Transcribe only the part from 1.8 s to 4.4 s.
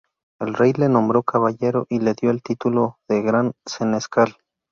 y le dio el título de Gran Senescal.